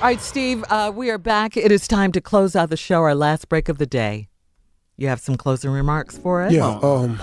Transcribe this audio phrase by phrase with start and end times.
[0.00, 1.56] All right, Steve, uh, we are back.
[1.56, 4.28] It is time to close out the show, our last break of the day.
[4.96, 6.52] You have some closing remarks for us?
[6.52, 6.78] Yeah.
[6.82, 7.18] Um.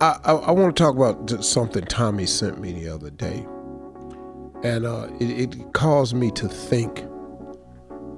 [0.00, 3.44] I, I, I want to talk about something Tommy sent me the other day,
[4.62, 7.04] and uh, it, it caused me to think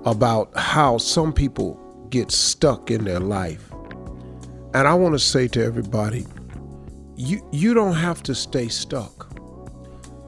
[0.05, 1.81] about how some people
[2.11, 3.73] get stuck in their life.
[4.75, 6.27] And I want to say to everybody,
[7.17, 9.14] you you don't have to stay stuck.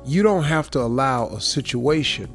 [0.07, 2.30] You don't have to allow a situation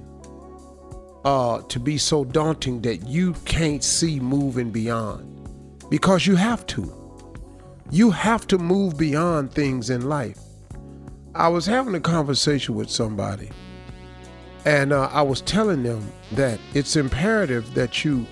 [1.24, 6.94] uh, to be so daunting that you can't see moving beyond, because you have to.
[7.90, 10.38] You have to move beyond things in life.
[11.34, 13.50] I was having a conversation with somebody,
[14.66, 18.28] and uh, I was telling them that it's imperative that you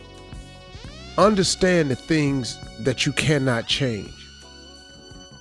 [1.18, 4.14] understand the things that you cannot change.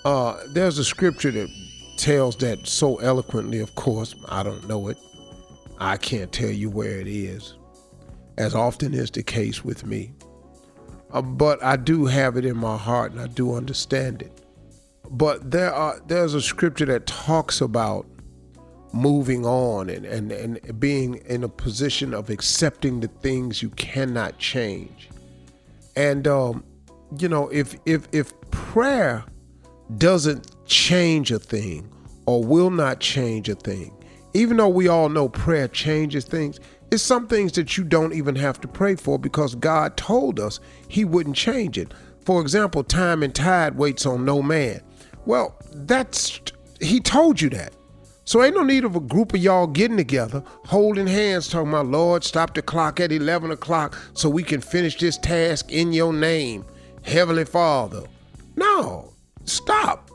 [0.05, 1.49] Uh, there's a scripture that
[1.99, 4.15] tells that so eloquently, of course.
[4.29, 4.97] I don't know it.
[5.79, 7.55] I can't tell you where it is,
[8.37, 10.13] as often is the case with me.
[11.11, 14.33] Uh, but I do have it in my heart and I do understand it.
[15.11, 18.07] But there are there's a scripture that talks about
[18.93, 24.39] moving on and, and, and being in a position of accepting the things you cannot
[24.39, 25.09] change.
[25.97, 26.65] And um,
[27.19, 29.25] you know, if if if prayer
[29.97, 31.91] doesn't change a thing
[32.27, 33.93] or will not change a thing,
[34.35, 38.37] even though we all know prayer changes things, it's some things that you don't even
[38.37, 41.93] have to pray for because God told us He wouldn't change it.
[42.25, 44.81] For example, time and tide waits on no man.
[45.27, 46.41] Well, that's
[46.81, 47.75] He told you that.
[48.25, 51.87] So ain't no need of a group of y'all getting together, holding hands, talking about
[51.87, 56.13] Lord, stop the clock at 11 o'clock so we can finish this task in your
[56.13, 56.67] name,
[57.03, 58.03] Heavenly Father.
[58.55, 60.08] No, stop.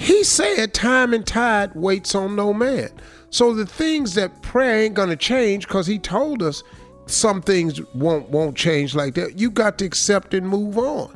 [0.00, 2.88] He said time and tide waits on no man.
[3.28, 6.62] So the things that prayer ain't gonna change, because he told us
[7.04, 9.38] some things won't won't change like that.
[9.38, 11.14] You got to accept and move on.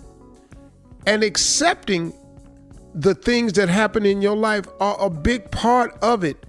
[1.07, 2.13] And accepting
[2.95, 6.45] the things that happen in your life are a big part of it.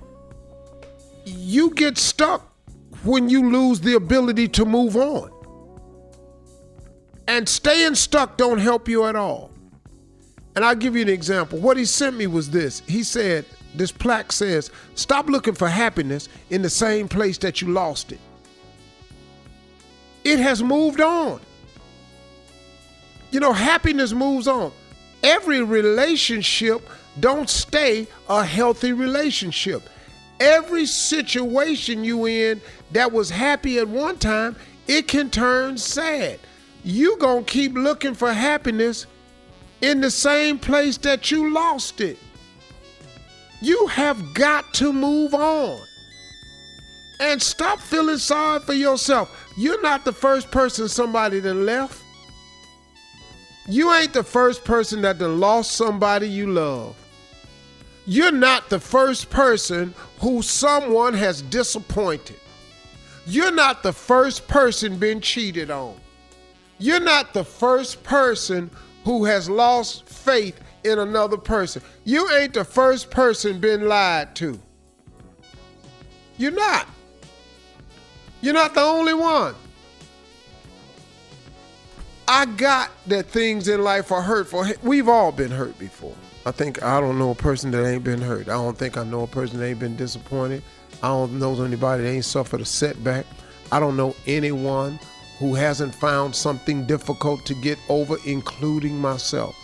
[1.24, 2.54] You get stuck
[3.06, 5.32] when you lose the ability to move on.
[7.30, 9.52] And staying stuck don't help you at all.
[10.56, 11.60] And I'll give you an example.
[11.60, 12.82] What he sent me was this.
[12.88, 17.70] He said, this plaque says, stop looking for happiness in the same place that you
[17.70, 18.20] lost it.
[20.24, 21.42] It has moved on.
[23.32, 24.72] You know, happiness moves on.
[25.24, 26.82] Every relationship
[27.20, 29.84] don't stay a healthy relationship.
[30.40, 32.62] Every situation you in
[32.92, 34.56] that was happy at one time,
[34.88, 36.40] it can turn sad.
[36.84, 39.06] You going to keep looking for happiness
[39.86, 42.18] in the same place that you lost it.
[43.62, 45.80] You have got to move on.
[47.20, 49.30] And stop feeling sorry for yourself.
[49.56, 52.02] You're not the first person somebody that left.
[53.68, 56.96] You ain't the first person that done lost somebody you love.
[58.08, 62.40] You're not the first person who someone has disappointed.
[63.28, 65.96] You're not the first person been cheated on.
[66.80, 68.70] You're not the first person
[69.06, 71.82] who has lost faith in another person.
[72.04, 74.60] You ain't the first person been lied to.
[76.38, 76.88] You're not.
[78.42, 79.56] You're not the only one.
[82.28, 84.66] I got that things in life are hurtful.
[84.82, 86.16] We've all been hurt before.
[86.46, 88.50] I think I don't know a person that ain't been hurt.
[88.50, 90.64] I don't think I know a person that ain't been disappointed.
[91.04, 93.26] I don't know anybody that ain't suffered a setback.
[93.72, 95.00] I don't know anyone
[95.40, 99.56] who hasn't found something difficult to get over, including myself.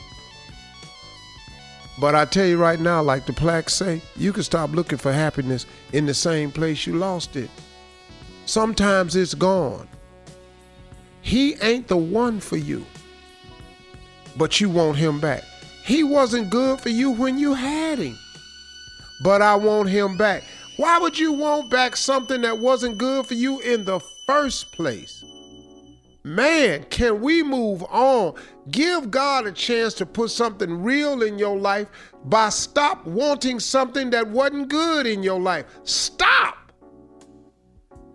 [2.00, 5.12] But I tell you right now, like the plaques say, you can stop looking for
[5.14, 7.50] happiness in the same place you lost it.
[8.46, 9.88] Sometimes it's gone.
[11.22, 12.86] He ain't the one for you,
[14.36, 15.44] but you want him back.
[15.86, 18.18] He wasn't good for you when you had him,
[19.24, 20.44] but I want him back.
[20.78, 25.24] Why would you want back something that wasn't good for you in the first place?
[26.24, 28.36] Man, can we move on?
[28.70, 31.88] Give God a chance to put something real in your life
[32.26, 35.66] by stop wanting something that wasn't good in your life.
[35.84, 36.72] Stop.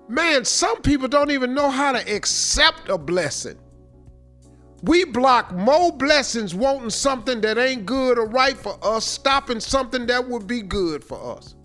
[0.08, 3.58] Man, some people don't even know how to accept a blessing.
[4.82, 10.06] We block more blessings wanting something that ain't good or right for us, stopping something
[10.06, 11.56] that would be good for us.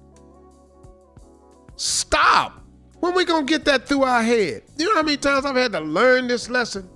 [1.75, 2.60] Stop.
[3.01, 4.61] When we gonna get that through our head?
[4.77, 6.87] You know how many times I've had to learn this lesson?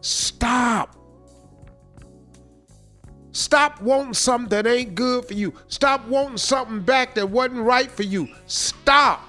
[0.00, 0.96] Stop.
[3.32, 5.52] Stop wanting something that ain't good for you.
[5.66, 8.28] Stop wanting something back that wasn't right for you.
[8.46, 9.28] Stop.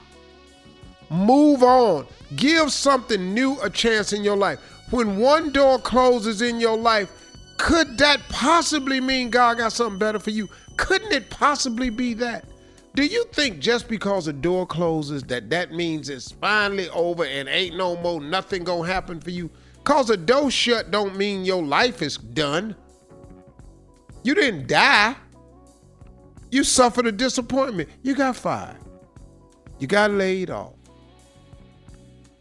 [1.09, 2.05] Move on.
[2.35, 4.59] Give something new a chance in your life.
[4.91, 7.09] When one door closes in your life,
[7.57, 10.47] could that possibly mean God got something better for you?
[10.77, 12.45] Couldn't it possibly be that?
[12.95, 17.49] Do you think just because a door closes that that means it's finally over and
[17.49, 19.49] ain't no more nothing gonna happen for you?
[19.83, 22.75] Cause a door shut don't mean your life is done.
[24.23, 25.15] You didn't die.
[26.51, 27.89] You suffered a disappointment.
[28.03, 28.77] You got fired.
[29.79, 30.73] You got laid off.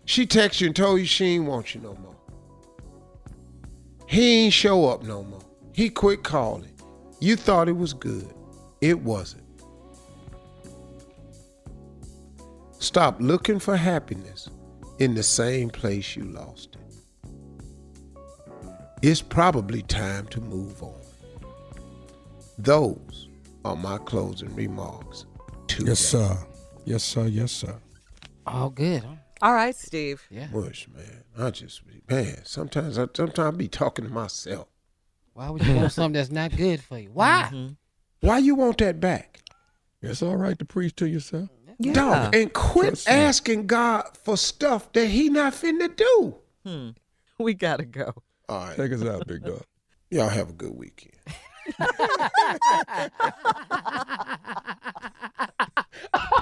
[0.04, 2.14] She texted you and told you she ain't want you no more.
[4.06, 5.40] He ain't show up no more.
[5.72, 6.72] He quit calling.
[7.20, 8.34] You thought it was good.
[8.82, 9.41] It wasn't.
[12.82, 14.50] Stop looking for happiness
[14.98, 17.30] in the same place you lost it.
[19.02, 21.00] It's probably time to move on.
[22.58, 23.28] Those
[23.64, 25.26] are my closing remarks.
[25.68, 25.90] Today.
[25.90, 26.36] Yes, sir.
[26.84, 27.26] Yes, sir.
[27.26, 27.78] Yes, sir.
[28.48, 29.04] All good.
[29.04, 29.14] Huh?
[29.42, 30.20] All right, Steve.
[30.28, 30.48] Yeah.
[30.52, 31.22] Mush, man.
[31.38, 32.44] I just man.
[32.44, 34.66] Sometimes I sometimes I be talking to myself.
[35.34, 37.10] Why would you want something that's not good for you?
[37.12, 37.48] Why?
[37.52, 37.74] Mm-hmm.
[38.26, 39.38] Why you want that back?
[40.02, 41.48] It's all right to preach to yourself.
[41.82, 41.92] Yeah.
[41.94, 46.36] Dog, and quit asking God for stuff that He not finna do.
[46.64, 46.90] Hmm.
[47.38, 48.12] We gotta go.
[48.48, 49.62] All right, Take us out, big dog.
[50.10, 51.14] y'all have a good weekend.